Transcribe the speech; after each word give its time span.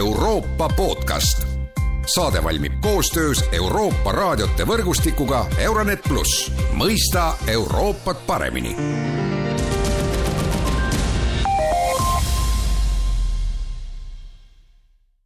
Euroopa 0.00 0.68
podcast. 0.76 1.46
saade 2.06 2.44
valmib 2.44 2.72
koostöös 2.80 3.44
Euroopa 3.52 4.12
raadiote 4.12 4.64
võrgustikuga 4.66 5.44
Euronet 5.58 6.00
pluss, 6.08 6.52
mõista 6.72 7.32
Euroopat 7.46 8.22
paremini 8.26 8.76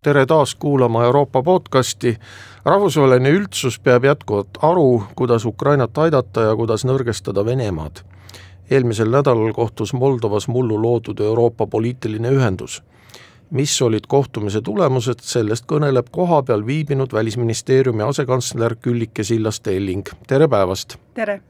tere 0.02 0.26
taas 0.26 0.54
kuulama 0.54 1.04
Euroopa 1.04 1.42
podcasti. 1.42 2.18
rahvusvaheline 2.64 3.30
üldsus 3.30 3.78
peab 3.80 4.04
jätkuvalt 4.04 4.58
aru, 4.62 5.02
kuidas 5.14 5.44
Ukrainat 5.44 5.98
aidata 5.98 6.40
ja 6.40 6.56
kuidas 6.56 6.84
nõrgestada 6.84 7.44
Venemaad. 7.44 8.02
eelmisel 8.70 9.10
nädalal 9.10 9.52
kohtus 9.52 9.92
Moldovas 9.92 10.48
mullu 10.48 10.82
loodud 10.82 11.20
Euroopa 11.20 11.66
poliitiline 11.66 12.28
ühendus 12.30 12.82
mis 13.54 13.82
olid 13.82 14.06
kohtumise 14.10 14.58
tulemused, 14.66 15.20
sellest 15.22 15.66
kõneleb 15.70 16.08
kohapeal 16.10 16.64
viibinud 16.66 17.12
Välisministeeriumi 17.14 18.02
asekantsler 18.02 18.74
Küllike 18.82 19.22
Sillas-Telling, 19.24 20.10
tere 20.26 20.48
päevast! 20.50 20.96
tere! 21.14 21.40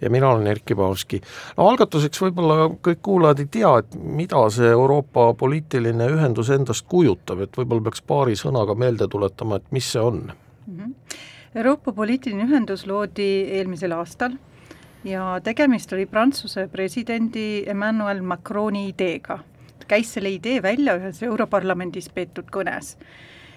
ja 0.00 0.10
mina 0.10 0.28
olen 0.30 0.46
Erkki 0.46 0.74
Paavski. 0.76 1.20
no 1.56 1.68
algatuseks 1.70 2.20
võib-olla 2.22 2.68
kõik 2.88 3.00
kuulajad 3.02 3.40
ei 3.40 3.48
tea, 3.56 3.72
et 3.80 3.96
mida 3.96 4.42
see 4.52 4.68
Euroopa 4.68 5.30
poliitiline 5.34 6.10
ühendus 6.18 6.52
endast 6.52 6.84
kujutab, 6.92 7.40
et 7.40 7.56
võib-olla 7.56 7.88
peaks 7.88 8.04
paari 8.04 8.36
sõnaga 8.36 8.76
meelde 8.76 9.08
tuletama, 9.08 9.56
et 9.56 9.72
mis 9.72 9.90
see 9.92 10.04
on 10.04 10.20
mm? 10.26 10.76
-hmm. 10.76 10.94
Euroopa 11.54 11.92
poliitiline 11.92 12.44
ühendus 12.44 12.86
loodi 12.86 13.32
eelmisel 13.56 13.96
aastal 13.96 14.36
ja 15.04 15.40
tegemist 15.44 15.92
oli 15.92 16.06
Prantsuse 16.06 16.68
presidendi 16.68 17.64
Emmanuel 17.66 18.22
Macroni 18.22 18.88
ideega 18.88 19.40
käis 19.88 20.12
selle 20.14 20.32
idee 20.34 20.60
välja 20.62 20.96
ühes 20.98 21.22
Europarlamendis 21.22 22.10
peetud 22.14 22.50
kõnes. 22.52 22.96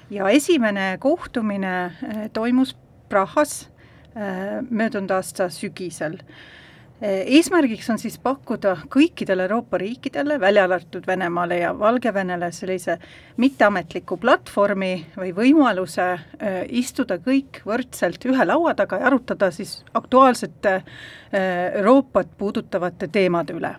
ja 0.09 0.30
esimene 0.30 0.97
kohtumine 0.99 1.73
eh, 1.85 2.30
toimus 2.33 2.75
Prahas 3.09 3.69
eh, 4.16 4.61
möödunud 4.69 5.11
aasta 5.11 5.50
sügisel 5.53 6.16
eh, 7.02 7.25
eesmärgiks 7.38 7.89
on 7.89 8.00
siis 8.02 8.17
pakkuda 8.17 8.75
kõikidele 8.89 9.45
Euroopa 9.45 9.77
riikidele, 9.77 10.39
välja 10.39 10.63
arvatud 10.63 11.05
Venemaale 11.07 11.59
ja 11.59 11.73
Valgevenele, 11.80 12.52
sellise 12.52 12.97
mitteametliku 13.38 14.17
platvormi 14.17 14.94
või 15.17 15.33
võimaluse 15.38 16.07
istuda 16.69 17.19
kõik 17.22 17.61
võrdselt 17.66 18.25
ühe 18.25 18.45
laua 18.45 18.73
taga 18.73 18.97
ja 18.97 19.11
arutada 19.11 19.52
siis 19.52 19.83
aktuaalsete 19.94 20.81
Euroopat 21.33 22.33
puudutavate 22.38 23.07
teemade 23.07 23.53
üle 23.53 23.75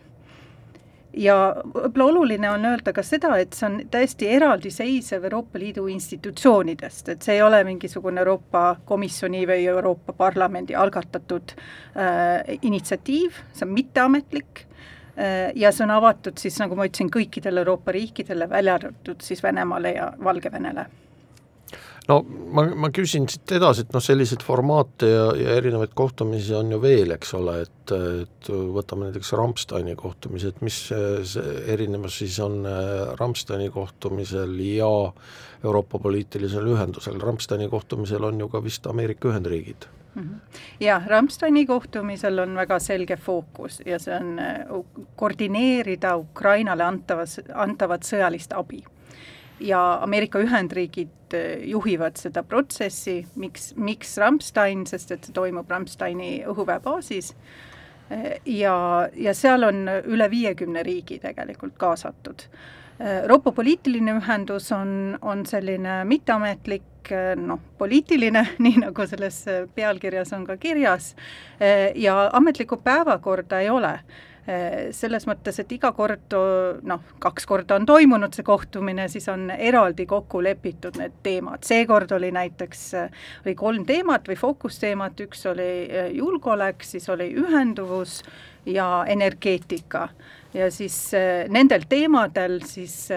ja 1.16 1.36
võib-olla 1.64 2.06
oluline 2.11 2.50
on 2.50 2.64
öelda 2.70 2.92
ka 2.94 3.03
seda, 3.06 3.34
et 3.41 3.56
see 3.56 3.66
on 3.69 3.77
täiesti 3.91 4.28
eraldiseisev 4.30 5.27
Euroopa 5.28 5.58
Liidu 5.58 5.86
institutsioonidest, 5.91 7.08
et 7.14 7.27
see 7.27 7.39
ei 7.39 7.42
ole 7.42 7.62
mingisugune 7.66 8.22
Euroopa 8.22 8.77
Komisjoni 8.86 9.44
või 9.48 9.66
Euroopa 9.70 10.14
Parlamendi 10.16 10.77
algatatud 10.78 11.55
äh, 11.56 12.58
initsiatiiv, 12.62 13.42
see 13.53 13.66
on 13.66 13.75
mitteametlik 13.75 14.64
äh, 14.64 15.50
ja 15.58 15.75
see 15.75 15.86
on 15.88 15.97
avatud 15.98 16.38
siis, 16.38 16.58
nagu 16.62 16.78
ma 16.78 16.88
ütlesin, 16.88 17.12
kõikidele 17.12 17.64
Euroopa 17.64 17.94
riikidele, 17.97 18.50
välja 18.50 18.78
arvatud 18.81 19.27
siis 19.27 19.42
Venemaale 19.42 19.97
ja 19.98 20.12
Valgevenele 20.25 20.88
no 22.09 22.20
ma, 22.55 22.65
ma 22.84 22.91
küsin 22.95 23.27
siit 23.31 23.53
edasi, 23.56 23.84
et 23.84 23.95
noh, 23.95 24.03
selliseid 24.05 24.43
formaate 24.47 25.11
ja, 25.11 25.27
ja 25.39 25.59
erinevaid 25.59 25.93
kohtumisi 25.98 26.55
on 26.56 26.73
ju 26.75 26.81
veel, 26.83 27.15
eks 27.17 27.34
ole, 27.39 27.61
et, 27.67 27.95
et 28.23 28.51
võtame 28.51 29.09
näiteks 29.09 29.33
Rammsteini 29.39 29.97
kohtumise, 29.98 30.55
et 30.55 30.65
mis 30.65 30.81
see, 30.89 31.47
erinevus 31.75 32.21
siis 32.23 32.41
on 32.45 32.61
äh, 32.69 33.15
Rammsteini 33.21 33.71
kohtumisel 33.75 34.56
ja 34.65 34.91
Euroopa 35.65 36.01
poliitilisel 36.01 36.69
ühendusel, 36.73 37.21
Rammsteini 37.21 37.69
kohtumisel 37.73 38.31
on 38.31 38.41
ju 38.41 38.48
ka 38.53 38.62
vist 38.65 38.87
Ameerika 38.91 39.28
Ühendriigid. 39.28 39.89
-hmm. 40.15 40.38
jah, 40.81 41.06
Rammsteini 41.06 41.67
kohtumisel 41.67 42.38
on 42.38 42.55
väga 42.55 42.78
selge 42.78 43.17
fookus 43.17 43.82
ja 43.87 43.99
see 43.99 44.17
on 44.17 44.38
äh, 44.38 44.65
koordineerida 45.17 46.17
Ukrainale 46.17 46.84
antavas, 46.84 47.41
antavat 47.55 48.03
sõjalist 48.03 48.56
abi 48.56 48.82
ja 49.60 50.03
Ameerika 50.03 50.41
Ühendriigid 50.43 51.34
eh, 51.34 51.65
juhivad 51.71 52.19
seda 52.21 52.43
protsessi, 52.43 53.21
miks, 53.41 53.72
miks 53.76 54.16
Rammstein, 54.19 54.87
sest 54.88 55.15
et 55.15 55.26
see 55.26 55.37
toimub 55.37 55.71
Rammsteini 55.71 56.41
õhuväebaasis 56.50 57.32
eh, 58.10 58.37
ja, 58.44 58.75
ja 59.15 59.34
seal 59.37 59.66
on 59.69 59.87
üle 59.88 60.31
viiekümne 60.31 60.84
riigi 60.87 61.20
tegelikult 61.22 61.76
kaasatud. 61.81 62.47
Eh, 63.00 63.20
Euroopa 63.22 63.53
poliitiline 63.56 64.16
ühendus 64.20 64.70
on, 64.76 65.19
on 65.22 65.44
selline 65.47 66.03
mitteametlik 66.09 67.12
noh, 67.41 67.60
poliitiline, 67.78 68.44
nii 68.65 68.82
nagu 68.84 69.06
selles 69.09 69.44
pealkirjas 69.75 70.34
on 70.37 70.44
ka 70.47 70.59
kirjas, 70.60 71.15
ja 71.97 72.16
ametlikku 72.37 72.76
päevakorda 72.84 73.62
ei 73.65 73.70
ole 73.72 73.94
Äh, 73.99 74.30
selles 74.97 75.27
mõttes, 75.28 75.59
et 75.61 75.73
iga 75.75 75.91
kord 75.95 76.34
noh, 76.89 77.03
kaks 77.23 77.47
korda 77.47 77.77
on 77.77 77.87
toimunud 77.87 78.34
see 78.34 78.45
kohtumine, 78.47 79.06
siis 79.12 79.28
on 79.28 79.51
eraldi 79.53 80.06
kokku 80.09 80.41
lepitud 80.43 80.97
need 80.99 81.19
teemad, 81.23 81.65
seekord 81.67 82.12
oli 82.17 82.31
näiteks, 82.34 82.84
oli 83.45 83.55
kolm 83.59 83.84
teemat 83.89 84.31
või 84.31 84.39
fookusteemat, 84.41 85.21
üks 85.27 85.45
oli 85.50 85.71
äh, 85.87 86.09
julgeolek, 86.17 86.84
siis 86.87 87.09
oli 87.12 87.31
ühenduvus 87.37 88.21
ja 88.67 89.05
energeetika. 89.09 90.09
ja 90.55 90.71
siis 90.71 91.15
äh, 91.15 91.45
nendel 91.49 91.84
teemadel 91.89 92.61
siis 92.67 93.09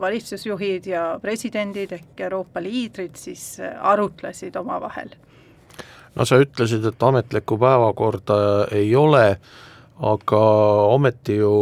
valitsusjuhid 0.00 0.86
ja 0.86 1.18
presidendid 1.22 1.92
ehk 1.92 2.20
Euroopa 2.20 2.62
liidrid 2.62 3.16
siis 3.16 3.58
arutlesid 3.80 4.56
omavahel. 4.56 5.16
no 6.14 6.24
sa 6.24 6.36
ütlesid, 6.36 6.84
et 6.86 7.02
ametlikku 7.02 7.58
päevakorda 7.58 8.68
ei 8.70 8.94
ole 8.96 9.40
aga 10.00 10.40
ometi 10.94 11.36
ju 11.36 11.52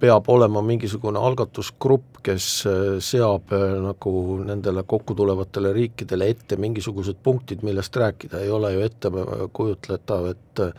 peab 0.00 0.28
olema 0.30 0.62
mingisugune 0.62 1.18
algatusgrupp, 1.18 2.20
kes 2.24 2.46
äh, 2.70 2.82
seab 3.02 3.52
äh, 3.52 3.64
nagu 3.82 4.12
nendele 4.46 4.84
kokku 4.86 5.16
tulevatele 5.18 5.72
riikidele 5.74 6.28
ette 6.30 6.58
mingisugused 6.60 7.18
punktid, 7.22 7.64
millest 7.66 7.96
rääkida, 7.96 8.44
ei 8.44 8.50
ole 8.54 8.72
ju 8.76 8.86
ettekujutletav, 8.86 10.30
et 10.30 10.64
äh, 10.68 10.72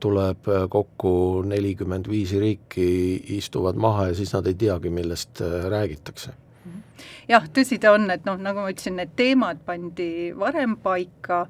tuleb 0.00 0.48
kokku 0.70 1.12
nelikümmend 1.50 2.06
viis 2.08 2.32
riiki, 2.38 2.90
istuvad 3.36 3.76
maha 3.76 4.12
ja 4.12 4.18
siis 4.18 4.32
nad 4.36 4.46
ei 4.46 4.54
teagi, 4.54 4.92
millest 4.94 5.42
räägitakse 5.68 6.36
jah, 7.28 7.44
tõsi 7.54 7.78
ta 7.82 7.92
on, 7.96 8.08
et 8.14 8.24
noh, 8.28 8.38
nagu 8.40 8.64
ma 8.64 8.72
ütlesin, 8.72 8.98
need 9.00 9.14
teemad 9.18 9.60
pandi 9.66 10.30
varem 10.38 10.76
paika 10.82 11.44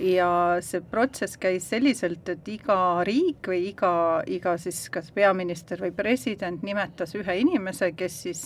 ja 0.00 0.30
see 0.64 0.82
protsess 0.90 1.38
käis 1.40 1.68
selliselt, 1.72 2.28
et 2.32 2.48
iga 2.48 2.78
riik 3.06 3.50
või 3.52 3.62
iga, 3.70 3.94
iga 4.26 4.56
siis 4.60 4.86
kas 4.92 5.10
peaminister 5.14 5.82
või 5.82 5.94
president 5.96 6.62
nimetas 6.66 7.16
ühe 7.18 7.40
inimese, 7.44 7.92
kes 7.96 8.22
siis 8.26 8.44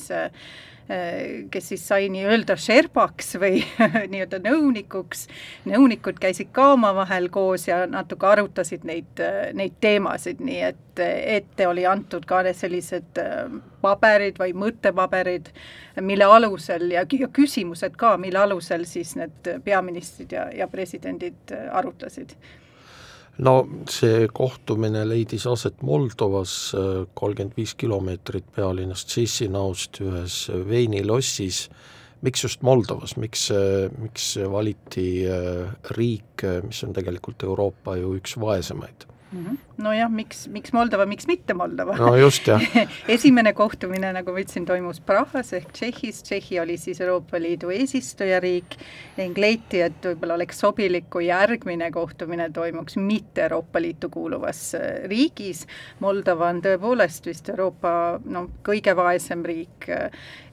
Äh, 0.91 1.47
kes 1.51 1.69
siis 1.69 1.81
sai 1.89 2.11
nii-öelda 2.13 2.59
Sherbaks 2.61 3.39
või 3.41 3.63
nii-öelda 4.13 4.37
nõunikuks, 4.45 5.23
nõunikud 5.65 6.19
käisid 6.21 6.51
ka 6.53 6.75
omavahel 6.75 7.31
koos 7.33 7.65
ja 7.71 7.87
natuke 7.89 8.29
arutasid 8.29 8.85
neid, 8.85 9.23
neid 9.57 9.79
teemasid, 9.81 10.43
nii 10.45 10.59
et 10.67 11.01
ette 11.01 11.69
oli 11.71 11.87
antud 11.89 12.29
ka 12.29 12.43
sellised 12.53 13.17
äh, 13.23 13.49
paberid 13.81 14.37
või 14.37 14.53
mõttepaberid, 14.61 15.49
mille 16.05 16.29
alusel 16.44 16.91
ja, 16.93 17.06
ja 17.19 17.28
küsimused 17.32 17.97
ka, 18.00 18.16
mille 18.21 18.38
alusel 18.44 18.84
siis 18.88 19.15
need 19.19 19.55
peaministrid 19.65 20.34
ja, 20.37 20.49
ja 20.53 20.69
presidendid 20.69 21.55
arutasid. 21.72 22.37
No 23.43 23.65
see 23.91 24.28
kohtumine 24.31 25.03
leidis 25.09 25.47
aset 25.50 25.81
Moldovas, 25.82 26.53
kolmkümmend 27.19 27.56
viis 27.59 27.72
kilomeetrit 27.75 28.47
pealinnast 28.55 29.10
Chisinau'st 29.10 29.99
ühes 30.05 30.37
veinilossis, 30.69 31.64
miks 32.23 32.44
just 32.47 32.62
Moldovas, 32.62 33.17
miks, 33.19 33.49
miks 33.99 34.29
valiti 34.50 35.08
äh, 35.26 35.75
riik, 35.99 36.47
mis 36.69 36.85
on 36.87 36.94
tegelikult 36.94 37.43
Euroopa 37.43 37.99
ju 37.99 38.14
üks 38.20 38.38
vaesemaid? 38.40 39.08
-hmm. 39.35 39.59
nojah, 39.85 40.11
miks, 40.11 40.47
miks 40.49 40.73
Moldova, 40.73 41.07
miks 41.07 41.27
mitte 41.27 41.55
Moldova? 41.55 41.97
no 41.99 42.17
just, 42.17 42.47
jah 42.47 42.63
esimene 43.17 43.53
kohtumine, 43.53 44.13
nagu 44.13 44.33
ma 44.33 44.43
ütlesin, 44.43 44.67
toimus 44.67 45.01
Prahas 45.01 45.53
ehk 45.53 45.73
Tšehhis, 45.73 46.23
Tšehhi 46.23 46.61
oli 46.61 46.77
siis 46.77 47.01
Euroopa 47.01 47.41
Liidu 47.41 47.71
eesistujariik 47.71 48.77
ning 49.17 49.39
leiti, 49.39 49.81
et 49.81 49.99
võib-olla 50.05 50.39
oleks 50.39 50.61
sobilik, 50.65 51.09
kui 51.11 51.27
järgmine 51.29 51.91
kohtumine 51.91 52.51
toimuks 52.51 52.97
mitte 52.97 53.43
Euroopa 53.49 53.83
Liitu 53.83 54.11
kuuluvas 54.11 54.75
äh, 54.75 55.05
riigis. 55.11 55.67
Moldova 56.01 56.49
on 56.49 56.63
tõepoolest 56.65 57.27
vist 57.27 57.49
Euroopa 57.49 58.21
no 58.25 58.49
kõige 58.67 58.97
vaesem 58.97 59.45
riik 59.45 59.91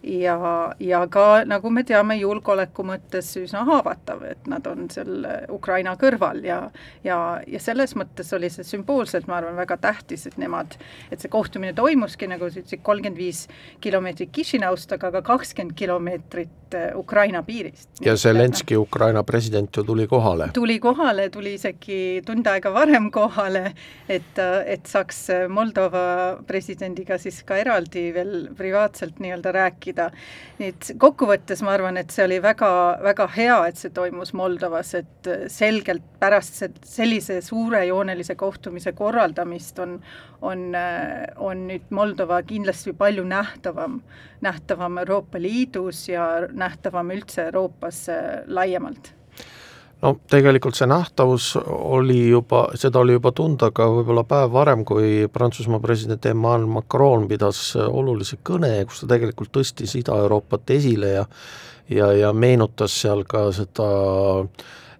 ja, 0.03 0.37
ja 0.79 1.01
ka 1.11 1.43
nagu 1.45 1.69
me 1.73 1.83
teame, 1.87 2.17
julgeoleku 2.21 2.85
mõttes 2.87 3.29
üsna 3.39 3.63
haavatav, 3.67 4.23
et 4.31 4.47
nad 4.49 4.65
on 4.69 4.87
seal 4.93 5.25
Ukraina 5.53 5.95
kõrval 5.99 6.41
ja, 6.45 6.61
ja, 7.05 7.17
ja 7.47 7.61
selles 7.61 7.95
mõttes 7.99 8.31
oli 8.35 8.49
see 8.53 8.65
sümboolselt, 8.67 9.27
ma 9.29 9.39
arvan, 9.39 9.57
väga 9.59 9.77
tähtis, 9.81 10.25
et 10.29 10.37
nemad, 10.41 10.77
et 11.11 11.21
see 11.21 11.31
kohtumine 11.31 11.75
toimuski, 11.77 12.29
nagu 12.31 12.49
sa 12.49 12.61
ütlesid, 12.61 12.83
kolmkümmend 12.85 13.19
viis 13.19 13.45
kilomeetrit 13.83 14.31
Kišinõust, 14.31 14.91
aga 14.95 15.11
ka 15.17 15.21
kakskümmend 15.33 15.75
kilomeetrit 15.77 16.77
äh, 16.77 16.89
Ukraina 16.97 17.43
piirist. 17.43 17.89
ja 18.01 18.15
Zelenski, 18.17 18.77
Ukraina 18.77 19.23
president 19.23 19.77
ju 19.77 19.83
tuli 19.83 20.07
kohale. 20.07 20.49
tuli 20.53 20.79
kohale, 20.79 21.29
tuli 21.29 21.53
isegi 21.59 22.21
tund 22.25 22.47
aega 22.47 22.73
varem 22.73 23.11
kohale, 23.11 23.73
et, 24.09 24.39
et 24.65 24.85
saaks 24.85 25.27
Moldova 25.49 26.37
presidendiga 26.47 27.17
siis 27.21 27.41
ka 27.47 27.57
eraldi 27.61 28.07
veel 28.15 28.49
privaatselt 28.57 29.19
nii-öelda 29.21 29.51
rääkida. 29.55 29.90
Nii 30.59 30.71
et 30.71 30.91
kokkuvõttes 31.01 31.61
ma 31.65 31.75
arvan, 31.75 31.99
et 32.01 32.11
see 32.13 32.25
oli 32.25 32.39
väga, 32.43 32.71
väga 33.03 33.27
hea, 33.35 33.57
et 33.67 33.77
see 33.81 33.93
toimus 33.93 34.33
Moldovas, 34.37 34.93
et 34.99 35.31
selgelt 35.51 36.05
pärast 36.21 36.63
sellise 36.87 37.39
suurejoonelise 37.45 38.35
kohtumise 38.39 38.93
korraldamist 38.97 39.79
on, 39.83 39.97
on, 40.41 40.67
on 41.37 41.65
nüüd 41.69 41.89
Moldova 41.89 42.41
kindlasti 42.47 42.93
palju 42.97 43.25
nähtavam, 43.27 44.01
nähtavam 44.41 45.01
Euroopa 45.03 45.41
Liidus 45.41 46.07
ja 46.09 46.27
nähtavam 46.51 47.11
üldse 47.15 47.49
Euroopas 47.49 48.05
laiemalt 48.47 49.15
no 50.01 50.13
tegelikult 50.31 50.77
see 50.77 50.89
nähtavus 50.89 51.53
oli 51.65 52.29
juba, 52.29 52.67
seda 52.79 53.01
oli 53.01 53.17
juba 53.17 53.31
tunda 53.37 53.71
ka 53.75 53.87
võib-olla 53.91 54.23
päev 54.27 54.53
varem, 54.53 54.85
kui 54.85 55.27
Prantsusmaa 55.33 55.81
president 55.83 56.25
Emmanuel 56.25 56.69
Macron 56.79 57.27
pidas 57.29 57.71
olulise 57.87 58.41
kõne, 58.43 58.73
kus 58.89 59.03
ta 59.03 59.13
tegelikult 59.15 59.53
tõstis 59.59 59.97
Ida-Euroopat 60.01 60.73
esile 60.77 61.17
ja 61.19 61.27
ja, 61.91 62.11
ja 62.13 62.33
meenutas 62.33 62.93
seal 63.01 63.23
ka 63.27 63.47
seda 63.55 63.87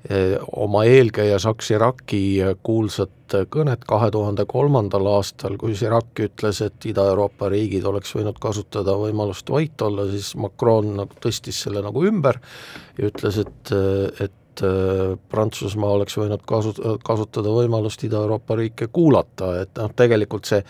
eh, 0.09 0.35
oma 0.51 0.83
eelkäija 0.89 1.37
Jacques 1.39 1.69
Chirac'i 1.69 2.23
kuulsat 2.63 3.37
kõnet 3.51 3.85
kahe 3.87 4.09
tuhande 4.11 4.43
kolmandal 4.49 5.07
aastal, 5.13 5.55
kui 5.59 5.75
Chirac 5.77 6.19
ütles, 6.25 6.59
et 6.65 6.89
Ida-Euroopa 6.91 7.47
riigid 7.51 7.85
oleks 7.87 8.11
võinud 8.17 8.39
kasutada 8.43 8.97
võimalust 8.99 9.49
vait 9.53 9.85
olla, 9.87 10.09
siis 10.11 10.33
Macron 10.35 10.95
nagu 10.99 11.21
tõstis 11.23 11.61
selle 11.63 11.83
nagu 11.85 12.03
ümber 12.07 12.41
ja 12.97 13.07
ütles, 13.07 13.39
et, 13.45 13.73
et 14.19 14.35
et 14.61 14.67
äh, 14.67 15.17
Prantsusmaa 15.29 15.91
oleks 15.97 16.17
võinud 16.17 16.43
kasu-, 16.47 16.97
kasutada 17.03 17.49
võimalust 17.53 18.03
Ida-Euroopa 18.05 18.55
riike 18.55 18.87
kuulata, 18.93 19.53
et 19.61 19.77
noh, 19.77 19.91
tegelikult 19.95 20.45
see, 20.49 20.61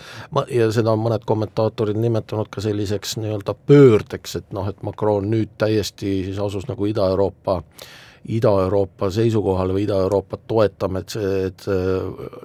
ja 0.51 0.69
seda 0.71 0.93
on 0.93 1.03
mõned 1.03 1.25
kommentaatorid 1.27 1.99
nimetanud 1.99 2.49
ka 2.51 2.63
selliseks 2.63 3.17
nii-öelda 3.21 3.55
pöördeks, 3.67 4.37
et 4.39 4.53
noh, 4.55 4.69
et 4.69 4.81
Macron 4.83 5.27
nüüd 5.31 5.57
täiesti 5.57 6.21
siis 6.27 6.39
asus 6.39 6.67
nagu 6.69 6.87
Ida-Euroopa 6.87 7.61
Ida-Euroopa 8.21 9.07
seisukohale 9.09 9.73
või 9.73 9.87
Ida-Euroopat 9.87 10.43
toetama, 10.47 11.01
et 11.01 11.09
see, 11.09 11.29
et 11.47 11.63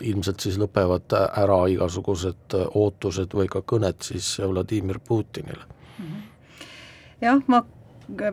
ilmselt 0.08 0.40
siis 0.40 0.56
lõpevad 0.56 1.12
ära 1.12 1.58
igasugused 1.68 2.56
ootused 2.70 3.36
või 3.36 3.50
ka 3.52 3.60
kõned 3.60 4.00
siis 4.00 4.38
Vladimir 4.40 5.02
Putinile. 5.04 5.68
jah, 7.20 7.42
ma 7.46 7.60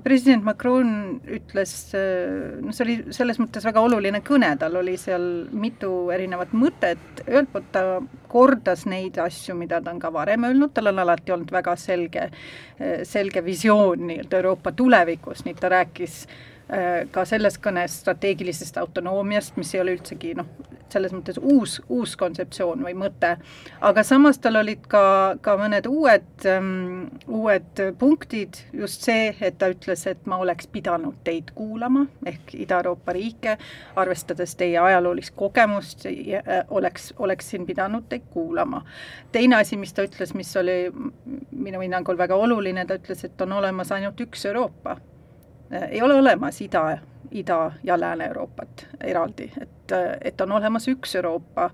president 0.04 0.44
Macron 0.46 0.90
ütles, 1.25 1.74
noh, 1.94 2.75
see 2.75 2.86
oli 2.86 2.96
selles 3.16 3.40
mõttes 3.42 3.66
väga 3.66 3.81
oluline 3.81 4.22
kõne, 4.25 4.52
tal 4.62 4.78
oli 4.81 4.94
seal 5.02 5.25
mitu 5.50 6.12
erinevat 6.14 6.54
mõtet, 6.58 7.24
ühelt 7.25 7.52
poolt 7.54 7.72
ta 7.74 7.84
kordas 8.30 8.86
neid 8.90 9.18
asju, 9.22 9.58
mida 9.58 9.81
ta 9.81 9.94
on 9.94 10.02
ka 10.02 10.14
varem 10.14 10.46
öelnud, 10.50 10.74
tal 10.74 10.92
on 10.94 11.02
alati 11.04 11.34
olnud 11.34 11.54
väga 11.54 11.75
selge, 11.80 12.30
selge 13.10 13.44
visioon 13.46 14.08
nii-öelda 14.10 14.42
Euroopa 14.42 14.74
tulevikust, 14.78 15.48
nii 15.48 15.58
et 15.58 15.62
ta 15.64 15.74
rääkis 15.74 16.24
äh, 16.28 16.42
Äh, 16.72 17.04
ka 17.12 17.25
selles 17.28 17.58
kõnes 17.60 17.98
strateegilisest 18.00 18.78
autonoomiast, 18.80 19.58
mis 19.60 19.74
ei 19.75 19.81
ole 19.84 19.98
üldsegi 19.98 20.31
noh, 20.38 20.48
selles 20.94 21.13
mõttes 21.16 21.40
uus, 21.42 21.80
uus 21.90 22.16
kontseptsioon 22.19 22.84
või 22.86 22.94
mõte, 22.98 23.36
aga 23.81 24.04
samas 24.07 24.40
tal 24.44 24.60
olid 24.62 24.86
ka, 24.92 25.04
ka 25.44 25.56
mõned 25.60 25.88
uued 25.90 26.48
um,, 26.50 27.07
uued 27.28 27.84
punktid, 28.00 28.60
just 28.74 29.06
see, 29.07 29.31
et 29.42 29.57
ta 29.62 29.69
ütles, 29.74 30.06
et 30.10 30.25
ma 30.30 30.40
oleks 30.44 30.69
pidanud 30.72 31.19
teid 31.28 31.54
kuulama, 31.57 32.06
ehk 32.30 32.56
Ida-Euroopa 32.66 33.16
riike, 33.16 33.57
arvestades 34.00 34.56
teie 34.60 34.80
ajaloolist 34.81 35.36
kogemust, 35.40 36.06
äh, 36.07 36.63
oleks, 36.69 37.12
oleksin 37.18 37.66
pidanud 37.69 38.10
teid 38.10 38.28
kuulama. 38.34 38.84
teine 39.31 39.56
asi, 39.56 39.78
mis 39.78 39.94
ta 39.94 40.04
ütles, 40.06 40.34
mis 40.34 40.56
oli 40.57 40.92
minu 41.51 41.81
hinnangul 41.81 42.18
väga 42.18 42.36
oluline, 42.36 42.86
ta 42.86 42.98
ütles, 43.00 43.25
et 43.25 43.42
on 43.42 43.51
olemas 43.60 43.92
ainult 43.92 44.19
üks 44.22 44.46
Euroopa. 44.46 44.98
Ei 45.89 46.01
ole 46.01 46.13
olemas 46.13 46.62
Ida, 46.62 46.84
Ida- 47.34 47.74
ja 47.84 48.00
Lääne-Euroopat 48.00 48.88
eraldi, 49.02 49.52
et, 49.62 49.94
et 50.22 50.42
on 50.42 50.52
olemas 50.52 50.88
üks 50.88 51.16
Euroopa. 51.16 51.70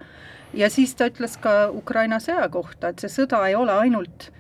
ja 0.54 0.70
siis 0.70 0.96
ta 0.96 1.10
ütles 1.10 1.38
ka 1.38 1.70
Ukraina 1.70 2.20
sõja 2.20 2.50
kohta, 2.50 2.90
et 2.90 3.00
see 3.00 3.10
sõda 3.10 3.44
ei 3.48 3.56
ole 3.56 3.72
ainult 3.72 4.32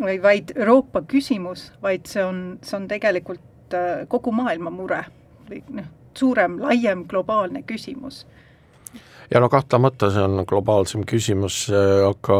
või 0.00 0.18
vaid 0.22 0.52
Euroopa 0.56 1.02
küsimus, 1.02 1.72
vaid 1.82 2.06
see 2.06 2.24
on, 2.24 2.58
see 2.62 2.76
on 2.76 2.88
tegelikult 2.88 3.74
äh, 3.74 4.06
kogu 4.08 4.32
maailma 4.32 4.70
mure 4.70 5.04
või 5.50 5.62
noh, 5.68 5.86
suurem, 6.18 6.58
laiem 6.60 7.06
globaalne 7.08 7.62
küsimus 7.62 8.24
ja 9.30 9.40
no 9.40 9.48
kahtlemata 9.48 10.10
see 10.12 10.22
on 10.24 10.44
globaalsem 10.48 11.04
küsimus, 11.08 11.66
aga 12.06 12.38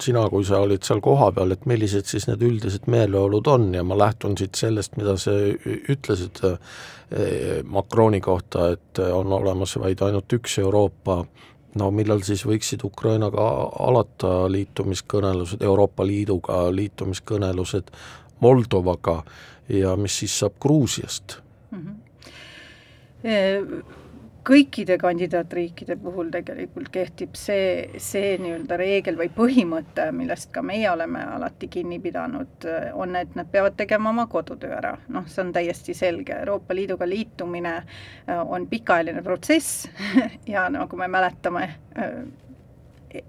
sina, 0.00 0.24
kui 0.32 0.44
sa 0.46 0.62
olid 0.64 0.84
seal 0.86 1.02
kohapeal, 1.04 1.52
et 1.54 1.66
millised 1.68 2.08
siis 2.08 2.26
need 2.30 2.42
üldised 2.46 2.88
meeleolud 2.90 3.50
on? 3.50 3.68
Ja 3.76 3.84
ma 3.84 3.98
lähtun 3.98 4.38
siit 4.40 4.58
sellest, 4.58 4.96
mida 5.00 5.16
sa 5.20 5.34
ütlesid 5.36 6.40
eh, 6.48 7.60
Macroni 7.66 8.22
kohta, 8.24 8.70
et 8.76 9.02
on 9.04 9.32
olemas 9.36 9.76
vaid 9.82 10.02
ainult 10.06 10.32
üks 10.38 10.58
Euroopa, 10.62 11.20
no 11.80 11.90
millal 11.94 12.24
siis 12.26 12.46
võiksid 12.48 12.84
Ukrainaga 12.88 13.46
alata 13.86 14.48
liitumiskõnelused, 14.50 15.62
Euroopa 15.62 16.06
Liiduga 16.06 16.64
liitumiskõnelused 16.74 17.92
Moldovaga? 18.40 19.20
Ja 19.70 19.92
mis 19.94 20.16
siis 20.18 20.32
saab 20.40 20.56
Gruusiast? 20.58 21.36
Mm? 21.70 21.84
-hmm 23.22 23.99
kõikide 24.44 24.96
kandidaatriikide 24.98 25.96
puhul 26.00 26.30
tegelikult 26.32 26.88
kehtib 26.92 27.36
see, 27.36 27.90
see 28.00 28.32
nii-öelda 28.40 28.76
reegel 28.80 29.18
või 29.18 29.28
põhimõte, 29.34 30.06
millest 30.16 30.50
ka 30.54 30.62
meie 30.64 30.88
oleme 30.90 31.22
alati 31.36 31.68
kinni 31.68 32.00
pidanud, 32.00 32.66
on, 32.94 33.16
et 33.20 33.34
nad 33.36 33.50
peavad 33.52 33.76
tegema 33.76 34.10
oma 34.10 34.26
kodutöö 34.30 34.72
ära. 34.78 34.94
noh, 35.08 35.26
see 35.28 35.44
on 35.44 35.52
täiesti 35.52 35.94
selge, 35.94 36.38
Euroopa 36.40 36.74
Liiduga 36.74 37.08
liitumine 37.08 37.74
äh, 37.76 38.40
on 38.40 38.66
pikaajaline 38.66 39.22
protsess 39.22 39.88
ja 40.54 40.68
nagu 40.70 40.96
me 40.96 41.08
mäletame, 41.08 41.64
äh, 41.98 42.22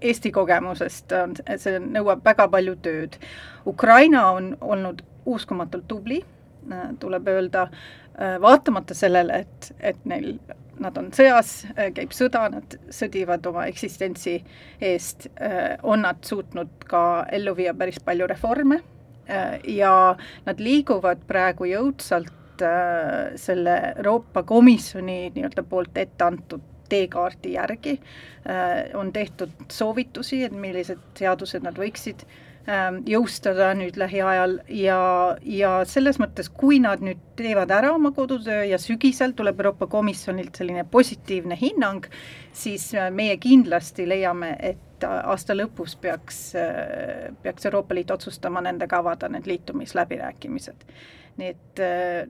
Eesti 0.00 0.30
kogemusest 0.30 1.12
on, 1.18 1.32
see 1.58 1.80
nõuab 1.82 2.20
väga 2.24 2.44
palju 2.48 2.76
tööd. 2.84 3.16
Ukraina 3.66 4.28
on 4.30 4.52
olnud 4.60 5.02
uskumatult 5.26 5.88
tubli, 5.90 6.20
äh, 6.70 6.88
tuleb 7.00 7.28
öelda, 7.28 7.68
vaatamata 8.40 8.94
sellele, 8.94 9.38
et, 9.40 9.70
et 9.80 10.02
neil 10.04 10.34
nad 10.80 10.98
on 10.98 11.10
sõjas, 11.14 11.52
äh, 11.76 11.90
käib 11.94 12.14
sõda, 12.16 12.46
nad 12.52 12.76
sõdivad 12.92 13.46
oma 13.48 13.66
eksistentsi 13.70 14.38
eest, 14.80 15.28
äh, 15.40 15.76
on 15.82 16.04
nad 16.06 16.22
suutnud 16.24 16.86
ka 16.88 17.24
ellu 17.32 17.54
viia 17.58 17.74
päris 17.74 18.00
palju 18.04 18.28
reforme 18.30 18.80
äh, 19.28 19.58
ja 19.68 20.16
nad 20.46 20.60
liiguvad 20.60 21.26
praegu 21.28 21.68
jõudsalt 21.70 22.38
selle 23.42 23.72
Euroopa 23.96 24.44
Komisjoni 24.46 25.32
nii-öelda 25.34 25.64
poolt 25.66 25.96
ette 25.98 26.22
antud 26.22 26.62
teekaardi 26.92 27.54
järgi, 27.56 27.94
on 28.94 29.08
tehtud 29.12 29.64
soovitusi, 29.72 30.42
et 30.46 30.54
millised 30.54 31.00
seadused 31.18 31.64
nad 31.64 31.80
võiksid 31.80 32.22
Ähm, 32.22 32.50
jõustada 32.66 33.72
nüüd 33.74 33.96
lähiajal 33.98 34.60
ja, 34.70 34.98
ja 35.42 35.70
selles 35.88 36.20
mõttes, 36.22 36.46
kui 36.46 36.78
nad 36.82 37.02
nüüd 37.02 37.18
teevad 37.38 37.72
ära 37.74 37.90
oma 37.96 38.12
kodutöö 38.14 38.62
ja 38.68 38.78
sügisel 38.78 39.34
tuleb 39.34 39.58
Euroopa 39.60 39.88
Komisjonilt 39.90 40.60
selline 40.60 40.84
positiivne 40.90 41.58
hinnang, 41.58 42.06
siis 42.54 42.92
äh, 42.94 43.10
meie 43.10 43.36
kindlasti 43.42 44.06
leiame, 44.06 44.54
et 44.60 45.02
äh, 45.02 45.18
aasta 45.32 45.58
lõpus 45.58 45.96
peaks, 45.98 46.40
äh, 46.54 47.34
peaks 47.42 47.66
Euroopa 47.66 47.98
Liit 47.98 48.14
otsustama 48.14 48.62
nendega 48.62 49.02
avada 49.02 49.28
need 49.28 49.50
liitumisläbirääkimised. 49.50 50.86
nii 51.32 51.48
et 51.48 51.80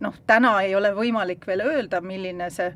noh, 0.00 0.14
täna 0.30 0.60
ei 0.62 0.76
ole 0.78 0.92
võimalik 0.94 1.42
veel 1.46 1.60
öelda, 1.66 1.98
milline 2.00 2.46
see 2.54 2.68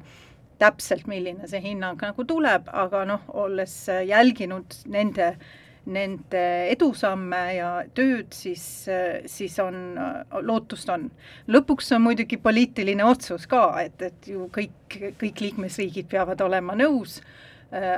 täpselt, 0.59 1.07
milline 1.07 1.47
see 1.47 1.61
hinnang 1.63 2.01
nagu 2.03 2.25
tuleb, 2.27 2.67
aga 2.67 3.05
noh, 3.07 3.23
olles 3.45 3.85
jälginud 4.09 4.75
nende 4.91 5.29
äh, 5.29 5.47
nende 5.87 6.43
edusamme 6.73 7.43
ja 7.57 7.71
tööd, 7.95 8.33
siis, 8.35 8.65
siis 9.31 9.59
on, 9.63 9.99
lootust 10.43 10.91
on. 10.91 11.09
lõpuks 11.49 11.93
on 11.95 12.03
muidugi 12.07 12.39
poliitiline 12.43 13.05
otsus 13.07 13.47
ka, 13.51 13.69
et, 13.85 14.03
et 14.03 14.31
ju 14.33 14.49
kõik, 14.53 14.99
kõik 15.21 15.43
liikmesriigid 15.45 16.09
peavad 16.11 16.43
olema 16.43 16.75
nõus, 16.79 17.21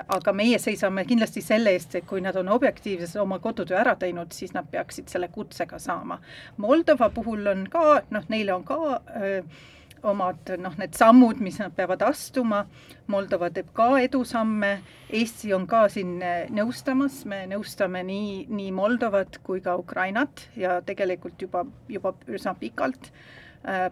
aga 0.09 0.33
meie 0.33 0.59
seisame 0.59 1.05
kindlasti 1.09 1.43
selle 1.45 1.75
eest, 1.77 1.95
et 1.99 2.07
kui 2.09 2.23
nad 2.25 2.37
on 2.41 2.49
objektiivselt 2.53 3.21
oma 3.23 3.39
kodutöö 3.39 3.77
ära 3.81 3.95
teinud, 4.01 4.33
siis 4.33 4.55
nad 4.57 4.69
peaksid 4.71 5.11
selle 5.13 5.29
kutsega 5.33 5.79
saama. 5.79 6.19
Moldova 6.57 7.11
puhul 7.15 7.47
on 7.53 7.67
ka, 7.71 8.01
noh, 8.11 8.25
neile 8.33 8.55
on 8.57 8.65
ka 8.69 8.79
äh, 8.97 9.67
omad 10.03 10.53
noh, 10.61 10.75
need 10.79 10.95
sammud, 10.97 11.41
mis 11.43 11.59
nad 11.61 11.75
peavad 11.77 12.03
astuma, 12.07 12.65
Moldova 13.09 13.49
teeb 13.55 13.71
ka 13.77 13.89
edusamme, 14.05 14.73
Eesti 15.17 15.55
on 15.57 15.65
ka 15.69 15.87
siin 15.93 16.19
nõustamas, 16.55 17.23
me 17.29 17.45
nõustame 17.49 18.03
nii, 18.05 18.45
nii 18.53 18.73
Moldovat 18.77 19.41
kui 19.47 19.63
ka 19.65 19.79
Ukrainat 19.81 20.45
ja 20.57 20.79
tegelikult 20.85 21.41
juba, 21.43 21.65
juba 21.89 22.15
üsna 22.29 22.55
pikalt. 22.59 23.11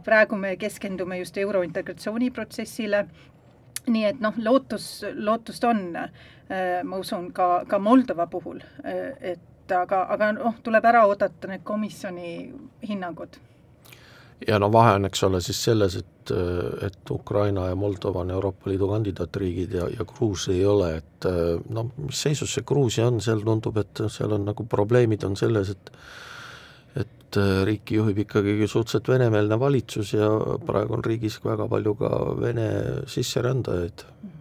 praegu 0.04 0.36
me 0.36 0.56
keskendume 0.56 1.18
just 1.18 1.36
eurointegratsiooniprotsessile, 1.38 3.06
nii 3.86 4.04
et 4.04 4.20
noh, 4.20 4.34
lootus, 4.38 5.04
lootust 5.14 5.64
on, 5.64 5.82
ma 6.84 6.96
usun, 6.96 7.32
ka, 7.32 7.64
ka 7.68 7.78
Moldova 7.78 8.26
puhul, 8.26 8.60
et 8.84 9.72
aga, 9.72 10.06
aga 10.14 10.32
noh, 10.32 10.54
tuleb 10.62 10.84
ära 10.84 11.06
oodata 11.06 11.48
need 11.50 11.64
komisjoni 11.66 12.30
hinnangud 12.86 13.40
ja 14.48 14.58
no 14.60 14.68
vahe 14.72 14.96
on, 14.98 15.08
eks 15.08 15.24
ole, 15.28 15.40
siis 15.44 15.62
selles, 15.68 15.96
et, 16.00 16.32
et 16.86 17.10
Ukraina 17.10 17.68
ja 17.70 17.78
Moldova 17.78 18.20
on 18.24 18.30
Euroopa 18.34 18.70
Liidu 18.70 18.90
kandidaatriigid 18.90 19.74
ja, 19.78 19.88
ja 19.92 20.06
Gruusia 20.08 20.54
ei 20.54 20.66
ole, 20.68 20.90
et 21.00 21.28
noh, 21.72 21.90
mis 22.02 22.22
seisus 22.26 22.52
see 22.56 22.66
Gruusia 22.66 23.08
on, 23.08 23.20
seal 23.24 23.44
tundub, 23.46 23.80
et 23.80 24.04
seal 24.12 24.36
on 24.36 24.44
nagu 24.50 24.66
probleemid 24.68 25.24
on 25.28 25.36
selles, 25.38 25.74
et 25.76 25.92
et 26.96 27.36
riiki 27.66 27.98
juhib 27.98 28.20
ikkagi 28.22 28.68
suhteliselt 28.70 29.08
venemeelne 29.10 29.58
valitsus 29.60 30.12
ja 30.14 30.28
praegu 30.64 30.94
on 30.96 31.02
riigis 31.04 31.40
väga 31.44 31.66
palju 31.68 31.92
ka 31.98 32.10
vene 32.38 32.68
sisserändajaid 33.10 34.04
mm. 34.06 34.35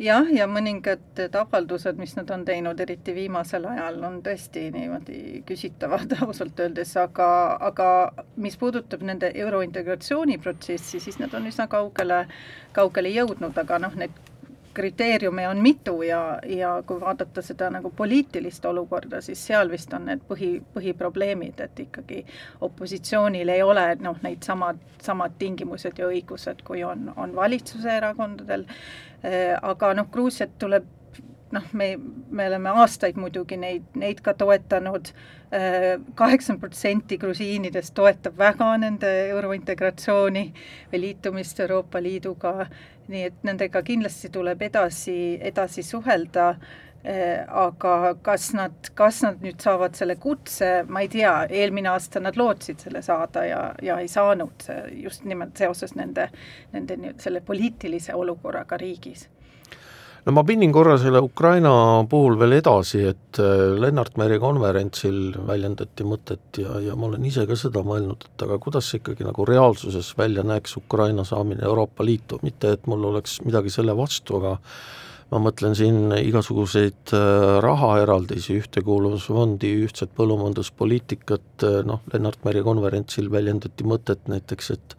Jah, 0.00 0.28
ja 0.32 0.46
mõningad 0.50 1.20
avaldused, 1.36 1.98
mis 2.00 2.14
nad 2.16 2.30
on 2.32 2.44
teinud, 2.48 2.80
eriti 2.80 3.14
viimasel 3.14 3.66
ajal, 3.68 4.00
on 4.08 4.18
tõesti 4.24 4.66
niimoodi 4.74 5.42
küsitavad 5.48 6.14
ausalt 6.24 6.60
öeldes, 6.60 6.94
aga, 7.00 7.28
aga 7.70 7.88
mis 8.40 8.56
puudutab 8.60 9.04
nende 9.06 9.32
eurointegratsiooniprotsessi, 9.44 11.02
siis 11.04 11.20
nad 11.20 11.34
on 11.36 11.48
üsna 11.50 11.68
kaugele, 11.70 12.24
kaugele 12.76 13.12
jõudnud, 13.14 13.56
aga 13.64 13.80
noh, 13.84 13.96
need 14.00 14.29
kriteeriume 14.74 15.48
on 15.48 15.58
mitu 15.62 16.02
ja, 16.02 16.38
ja 16.46 16.82
kui 16.86 17.00
vaadata 17.00 17.42
seda 17.42 17.70
nagu 17.70 17.90
poliitilist 17.96 18.64
olukorda, 18.64 19.20
siis 19.20 19.42
seal 19.46 19.70
vist 19.70 19.92
on 19.96 20.06
need 20.10 20.22
põhi, 20.28 20.52
põhiprobleemid, 20.74 21.60
et 21.64 21.82
ikkagi 21.86 22.22
opositsioonil 22.66 23.48
ei 23.48 23.62
ole 23.62 23.86
noh, 24.00 24.20
neid 24.22 24.46
samad, 24.46 24.78
samad 25.02 25.36
tingimused 25.38 25.98
ja 25.98 26.08
õigused, 26.10 26.62
kui 26.64 26.84
on, 26.84 27.10
on 27.16 27.34
valitsuse 27.36 27.96
erakondadel. 27.96 28.66
Äh, 29.24 29.56
aga 29.62 29.94
noh, 29.98 30.08
Gruusiat 30.12 30.56
tuleb 30.58 30.86
noh, 31.54 31.68
me, 31.72 31.94
me 32.30 32.46
oleme 32.48 32.72
aastaid 32.82 33.18
muidugi 33.20 33.58
neid, 33.60 33.86
neid 33.98 34.20
ka 34.24 34.34
toetanud, 34.38 35.12
äh, 35.54 35.88
kaheksakümmend 36.18 36.62
protsenti 36.62 37.18
grusiinidest 37.20 37.94
toetab 37.96 38.38
väga 38.38 38.72
nende 38.82 39.10
eurointegratsiooni 39.30 40.44
või 40.92 41.02
liitumist 41.06 41.60
Euroopa 41.66 42.02
Liiduga, 42.02 42.68
nii 43.10 43.24
et 43.30 43.42
nendega 43.46 43.82
kindlasti 43.82 44.30
tuleb 44.30 44.62
edasi, 44.62 45.16
edasi 45.50 45.82
suhelda, 45.86 46.46
äh, 47.02 47.42
aga 47.64 48.14
kas 48.22 48.52
nad, 48.54 48.92
kas 48.94 49.22
nad 49.26 49.42
nüüd 49.42 49.58
saavad 49.62 49.98
selle 49.98 50.16
kutse, 50.22 50.70
ma 50.86 51.02
ei 51.02 51.10
tea, 51.10 51.34
eelmine 51.50 51.90
aasta 51.90 52.22
nad 52.22 52.38
lootsid 52.38 52.86
selle 52.86 53.02
saada 53.02 53.44
ja, 53.48 53.64
ja 53.82 53.98
ei 53.98 54.08
saanud, 54.08 54.70
just 55.02 55.26
nimelt 55.26 55.58
seoses 55.58 55.98
nende, 55.98 56.30
nende 56.72 57.16
selle 57.18 57.42
poliitilise 57.42 58.14
olukorraga 58.14 58.78
riigis 58.78 59.26
no 60.26 60.34
ma 60.36 60.44
pinin 60.46 60.72
korra 60.72 60.96
selle 61.00 61.22
Ukraina 61.24 61.72
puhul 62.10 62.38
veel 62.40 62.58
edasi, 62.58 63.02
et 63.12 63.40
äh, 63.42 63.74
Lennart 63.80 64.18
Meri 64.20 64.38
konverentsil 64.42 65.34
väljendati 65.48 66.06
mõtet 66.06 66.62
ja, 66.62 66.78
ja 66.84 66.96
ma 66.96 67.08
olen 67.10 67.26
ise 67.28 67.46
ka 67.48 67.58
seda 67.58 67.84
mõelnud, 67.86 68.26
et 68.28 68.46
aga 68.46 68.60
kuidas 68.62 68.90
see 68.90 69.00
ikkagi 69.00 69.26
nagu 69.26 69.46
reaalsuses 69.48 70.12
välja 70.18 70.44
näeks, 70.46 70.76
Ukraina 70.80 71.24
saamine 71.28 71.64
Euroopa 71.66 72.06
Liitu, 72.06 72.40
mitte 72.46 72.74
et 72.76 72.90
mul 72.90 73.06
oleks 73.12 73.40
midagi 73.46 73.72
selle 73.72 73.96
vastu, 73.96 74.40
aga 74.40 74.58
ma 75.30 75.40
mõtlen 75.46 75.76
siin 75.78 76.10
igasuguseid 76.18 77.14
äh, 77.14 77.56
rahaeraldisi, 77.64 78.58
ühtekuuluvusfondi, 78.60 79.72
ühtset 79.86 80.12
põllumajanduspoliitikat, 80.18 81.50
äh, 81.66 81.80
noh, 81.86 82.02
Lennart 82.12 82.42
Meri 82.46 82.64
konverentsil 82.66 83.30
väljendati 83.32 83.86
mõtet 83.86 84.26
näiteks, 84.30 84.72
et 84.74 84.96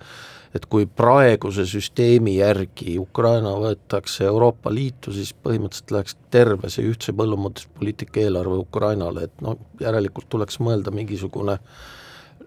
et 0.56 0.66
kui 0.68 0.86
praeguse 0.86 1.66
süsteemi 1.70 2.36
järgi 2.38 2.98
Ukraina 3.00 3.54
võetakse 3.60 4.26
Euroopa 4.28 4.74
Liitu, 4.74 5.14
siis 5.16 5.32
põhimõtteliselt 5.34 5.96
läheks 5.96 6.18
terve 6.34 6.72
see 6.74 6.88
ühtse 6.90 7.16
põllumajanduspoliitika 7.16 8.26
eelarve 8.26 8.60
Ukrainale, 8.66 9.30
et 9.30 9.46
noh, 9.46 9.58
järelikult 9.80 10.28
tuleks 10.30 10.60
mõelda 10.60 10.92
mingisugune 10.96 11.58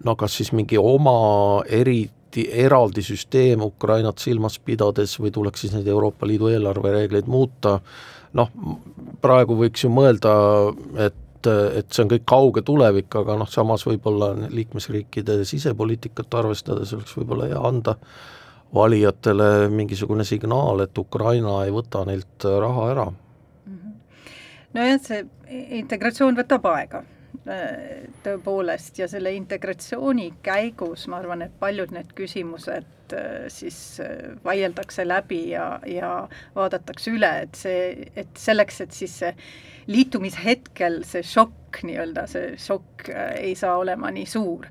no 0.05 0.17
kas 0.21 0.37
siis 0.41 0.53
mingi 0.53 0.79
oma 0.81 1.63
eriti 1.71 2.49
eraldi 2.65 3.03
süsteem 3.05 3.63
Ukrainat 3.65 4.21
silmas 4.23 4.59
pidades 4.59 5.17
või 5.21 5.33
tuleks 5.33 5.65
siis 5.65 5.75
neid 5.77 5.89
Euroopa 5.89 6.27
Liidu 6.27 6.51
eelarvereegleid 6.53 7.31
muuta, 7.31 7.79
noh, 8.35 8.51
praegu 9.23 9.57
võiks 9.59 9.87
ju 9.87 9.93
mõelda, 9.95 10.35
et 11.07 11.24
et, 11.45 11.81
et 11.81 11.93
see 11.93 12.05
on 12.05 12.11
kõik 12.13 12.25
kauge 12.29 12.65
tulevik, 12.67 13.13
aga 13.21 13.37
noh, 13.41 13.51
samas 13.51 13.85
võib-olla 13.87 14.33
liikmesriikide 14.51 15.43
sisepoliitikat 15.49 16.39
arvestades 16.41 16.95
oleks 16.97 17.17
võib-olla 17.19 17.51
hea 17.53 17.63
anda 17.69 17.97
valijatele 18.75 19.69
mingisugune 19.71 20.25
signaal, 20.27 20.83
et 20.83 20.99
Ukraina 20.99 21.61
ei 21.65 21.75
võta 21.75 22.03
neilt 22.09 22.49
raha 22.67 22.91
ära. 22.95 23.09
Mhm. 23.67 23.99
nojah, 24.75 25.03
see 25.03 25.25
integratsioon 25.81 26.41
võtab 26.41 26.67
aega 26.73 27.05
tõepoolest 28.25 28.99
ja 28.99 29.09
selle 29.11 29.35
integratsiooni 29.37 30.31
käigus 30.45 31.05
ma 31.11 31.19
arvan, 31.21 31.45
et 31.45 31.53
paljud 31.61 31.93
need 31.93 32.15
küsimused 32.17 33.13
äh, 33.13 33.45
siis 33.53 34.01
äh, 34.01 34.33
vaieldakse 34.45 35.05
läbi 35.05 35.51
ja, 35.51 35.79
ja 35.87 36.13
vaadatakse 36.55 37.13
üle, 37.13 37.33
et 37.45 37.59
see, 37.59 38.09
et 38.17 38.33
selleks, 38.41 38.81
et 38.87 38.97
siis 38.97 39.19
see 39.21 39.35
liitumishetkel 39.87 41.03
see 41.07 41.25
šokk 41.26 41.83
nii-öelda, 41.85 42.26
see 42.31 42.55
šokk 42.61 43.09
äh, 43.12 43.35
ei 43.50 43.55
saa 43.59 43.76
olema 43.81 44.11
nii 44.14 44.26
suur. 44.29 44.69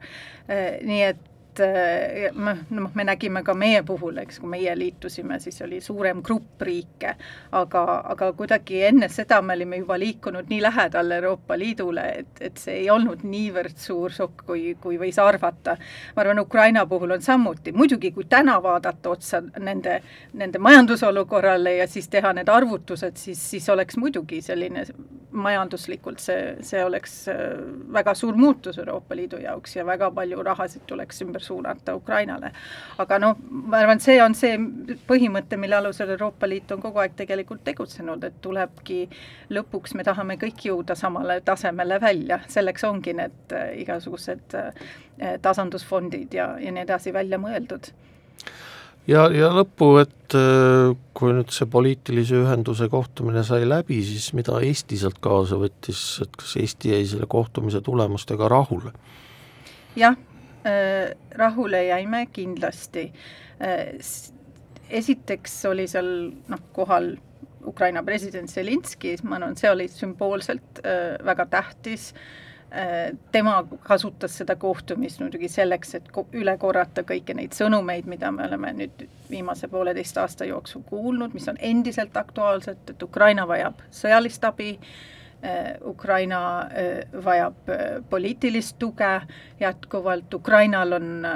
Äh, 0.47 0.79
nii 0.85 1.03
et 1.11 1.29
et 1.59 2.35
noh, 2.35 2.89
me 2.93 3.05
nägime 3.05 3.43
ka 3.43 3.53
meie 3.57 3.83
puhul, 3.85 4.17
eks, 4.23 4.39
kui 4.41 4.49
meie 4.49 4.73
liitusime, 4.77 5.39
siis 5.43 5.61
oli 5.65 5.79
suurem 5.81 6.21
grupp 6.25 6.61
riike, 6.65 7.15
aga, 7.59 7.83
aga 8.13 8.31
kuidagi 8.37 8.83
enne 8.87 9.09
seda 9.11 9.41
me 9.41 9.57
olime 9.57 9.81
juba 9.81 9.97
liikunud 9.99 10.49
nii 10.49 10.61
lähedal 10.63 11.11
Euroopa 11.17 11.57
Liidule, 11.59 12.05
et, 12.23 12.41
et 12.41 12.61
see 12.61 12.79
ei 12.83 12.89
olnud 12.93 13.25
niivõrd 13.27 13.77
suur 13.79 14.13
šokk, 14.13 14.45
kui, 14.47 14.65
kui 14.81 14.99
võis 15.01 15.19
arvata. 15.21 15.77
ma 16.15 16.23
arvan, 16.25 16.39
Ukraina 16.39 16.85
puhul 16.89 17.17
on 17.17 17.21
samuti, 17.21 17.71
muidugi 17.71 18.11
kui 18.11 18.25
täna 18.29 18.59
vaadata 18.63 19.09
otsa 19.09 19.41
nende, 19.59 20.01
nende 20.33 20.59
majandusolukorrale 20.59 21.77
ja 21.77 21.87
siis 21.87 22.09
teha 22.09 22.33
need 22.33 22.49
arvutused, 22.49 23.17
siis, 23.17 23.49
siis 23.51 23.69
oleks 23.69 23.97
muidugi 23.97 24.41
selline 24.41 24.85
majanduslikult 25.33 26.21
see, 26.21 26.55
see 26.65 26.83
oleks 26.85 27.27
äh, 27.31 27.57
väga 27.93 28.13
suur 28.17 28.37
muutus 28.37 28.77
Euroopa 28.77 29.15
Liidu 29.17 29.39
jaoks 29.41 29.75
ja 29.75 29.85
väga 29.85 30.11
palju 30.13 30.43
rahasid 30.45 30.85
tuleks 30.89 31.21
ümber 31.25 31.42
suunata 31.43 31.95
Ukrainale. 31.95 32.51
aga 32.97 33.19
noh, 33.19 33.37
ma 33.51 33.77
arvan, 33.77 33.99
see 34.03 34.19
on 34.23 34.35
see 34.35 34.57
põhimõte, 35.07 35.57
mille 35.57 35.75
alusel 35.75 36.15
Euroopa 36.15 36.49
Liit 36.49 36.71
on 36.71 36.81
kogu 36.81 37.03
aeg 37.03 37.17
tegelikult 37.19 37.63
tegutsenud, 37.63 38.23
et 38.23 38.39
tulebki 38.41 39.01
lõpuks, 39.53 39.95
me 39.95 40.03
tahame 40.03 40.37
kõik 40.41 40.65
jõuda 40.69 40.95
samale 40.95 41.41
tasemele 41.45 41.99
välja, 42.01 42.39
selleks 42.47 42.83
ongi 42.89 43.13
need 43.17 43.55
äh, 43.55 43.73
igasugused 43.83 44.57
äh, 44.59 44.87
tasandusfondid 45.41 46.33
ja, 46.33 46.53
ja 46.59 46.71
nii 46.71 46.87
edasi 46.87 47.13
välja 47.13 47.39
mõeldud 47.41 47.93
ja, 49.09 49.25
ja 49.33 49.49
lõppu, 49.53 49.89
et 50.01 50.35
äh, 50.37 50.93
kui 51.15 51.33
nüüd 51.35 51.51
see 51.53 51.67
poliitilise 51.69 52.39
ühenduse 52.43 52.87
kohtumine 52.91 53.43
sai 53.47 53.67
läbi, 53.67 53.99
siis 54.05 54.31
mida 54.37 54.59
Eesti 54.63 54.99
sealt 54.99 55.19
kaasa 55.23 55.59
võttis, 55.61 56.03
et 56.23 56.37
kas 56.39 56.55
Eesti 56.61 56.93
jäi 56.93 57.07
selle 57.09 57.27
kohtumise 57.29 57.83
tulemustega 57.83 58.49
rahule? 58.51 58.93
jah, 59.99 60.15
rahule 61.35 61.85
jäime 61.85 62.25
kindlasti. 62.33 63.11
Äh, 63.61 63.97
esiteks 64.89 65.65
oli 65.65 65.87
seal 65.87 66.31
noh, 66.47 66.63
kohal 66.73 67.15
Ukraina 67.65 68.03
president 68.03 68.51
Zelinski, 68.51 69.15
ma 69.23 69.37
arvan, 69.39 69.55
see 69.59 69.71
oli 69.71 69.87
sümboolselt 69.87 70.83
äh, 70.83 71.17
väga 71.25 71.45
tähtis 71.45 72.13
tema 73.31 73.59
kasutas 73.85 74.33
seda 74.39 74.55
kohtumist 74.57 75.19
muidugi 75.21 75.45
selleks, 75.45 75.91
et 75.93 76.07
üle 76.33 76.55
korrata 76.57 77.03
kõiki 77.05 77.35
neid 77.37 77.53
sõnumeid, 77.53 78.07
mida 78.09 78.31
me 78.33 78.47
oleme 78.47 78.71
nüüd 78.73 79.03
viimase 79.29 79.69
pooleteist 79.69 80.17
aasta 80.17 80.47
jooksul 80.49 80.81
kuulnud, 80.87 81.35
mis 81.37 81.45
on 81.51 81.59
endiselt 81.61 82.17
aktuaalsed, 82.17 82.89
et 82.89 83.05
Ukraina 83.05 83.45
vajab 83.45 83.83
sõjalist 83.93 84.49
abi, 84.49 84.71
Äh, 84.73 85.22
Ukraina 85.85 86.61
äh, 86.61 87.23
vajab 87.25 87.69
äh, 87.69 88.01
poliitilist 88.09 88.77
tuge 88.79 89.21
jätkuvalt, 89.59 90.33
Ukrainal 90.33 90.91
on, 90.93 91.27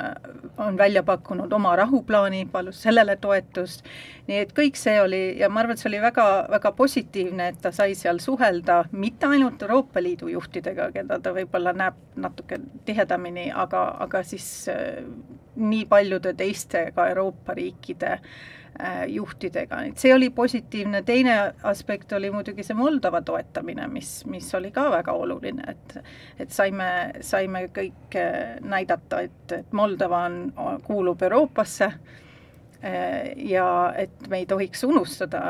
on 0.58 0.78
välja 0.78 1.04
pakkunud 1.04 1.54
oma 1.54 1.76
rahuplaani, 1.76 2.46
palus 2.52 2.82
sellele 2.84 3.18
toetust, 3.22 3.84
nii 4.28 4.40
et 4.46 4.54
kõik 4.56 4.80
see 4.80 4.98
oli 5.02 5.22
ja 5.40 5.50
ma 5.50 5.64
arvan, 5.64 5.76
et 5.76 5.84
see 5.84 5.90
oli 5.92 6.02
väga, 6.02 6.28
väga 6.52 6.72
positiivne, 6.80 7.52
et 7.52 7.62
ta 7.62 7.72
sai 7.76 7.96
seal 8.00 8.20
suhelda 8.24 8.84
mitte 8.92 9.28
ainult 9.28 9.62
Euroopa 9.68 10.04
Liidu 10.04 10.32
juhtidega, 10.32 10.92
keda 10.96 11.20
ta 11.20 11.36
võib-olla 11.36 11.76
näeb 11.76 12.00
natuke 12.16 12.62
tihedamini, 12.88 13.50
aga, 13.52 13.90
aga 14.08 14.24
siis 14.24 14.70
nii 15.58 15.86
paljude 15.90 16.34
teiste 16.38 16.92
ka 16.96 17.10
Euroopa 17.12 17.56
riikide 17.58 18.14
äh, 18.18 18.30
juhtidega, 19.08 19.82
et 19.88 19.98
see 20.02 20.14
oli 20.14 20.30
positiivne, 20.30 21.02
teine 21.06 21.38
aspekt 21.66 22.12
oli 22.14 22.30
muidugi 22.32 22.66
see 22.66 22.78
Moldova 22.78 23.22
toetamine, 23.26 23.88
mis, 23.90 24.12
mis 24.30 24.50
oli 24.56 24.72
ka 24.76 24.88
väga 24.94 25.16
oluline, 25.18 25.66
et 25.74 25.98
et 26.40 26.54
saime, 26.54 26.90
saime 27.26 27.66
kõik 27.74 28.18
äh, 28.20 28.58
näidata, 28.62 29.24
et, 29.26 29.52
et 29.52 29.74
Moldova 29.74 30.24
on, 30.30 30.80
kuulub 30.86 31.22
Euroopasse 31.26 31.90
äh, 31.90 33.34
ja 33.50 33.68
et 33.98 34.30
me 34.30 34.44
ei 34.44 34.46
tohiks 34.46 34.84
unustada, 34.84 35.42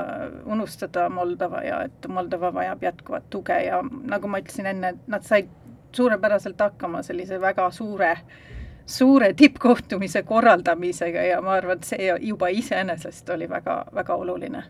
unustada 0.46 1.10
Moldova 1.10 1.64
ja 1.66 1.82
et 1.90 2.08
Moldova 2.08 2.54
vajab 2.54 2.84
jätkuvat 2.84 3.30
tuge. 3.30 3.60
Ja 3.68 3.82
nagu 3.84 4.32
ma 4.32 4.40
ütlesin 4.44 4.72
enne, 4.72 4.96
nad 5.08 5.28
said 5.28 5.52
suurepäraselt 5.96 6.60
hakkama 6.62 7.04
sellise 7.04 7.42
väga 7.42 7.72
suure 7.72 8.12
äh, 8.12 8.38
suure 8.88 9.34
tippkohtumise 9.34 10.24
korraldamisega 10.24 11.22
ja 11.22 11.42
ma 11.42 11.58
arvan, 11.60 11.78
et 11.78 11.84
see 11.84 12.10
juba 12.20 12.48
iseenesest 12.48 13.30
oli 13.30 13.50
väga, 13.50 13.86
väga 13.94 14.16
oluline. 14.16 14.64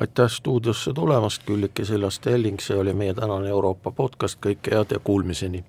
aitäh 0.00 0.30
stuudiosse 0.30 0.92
tulemast, 0.92 1.42
Külliki 1.46 1.84
Sillaste-Elling, 1.84 2.60
see 2.60 2.76
oli 2.76 2.94
meie 2.94 3.14
tänane 3.14 3.48
Euroopa 3.48 3.90
podcast, 3.90 4.38
kõike 4.46 4.72
head 4.72 4.94
ja 4.94 4.98
kuulmiseni! 4.98 5.64